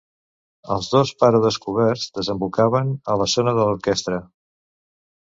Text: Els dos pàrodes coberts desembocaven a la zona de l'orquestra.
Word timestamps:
Els 0.75 0.87
dos 0.93 1.09
pàrodes 1.23 1.59
coberts 1.65 2.05
desembocaven 2.15 2.93
a 3.15 3.19
la 3.23 3.27
zona 3.35 3.53
de 3.59 3.67
l'orquestra. 3.67 4.19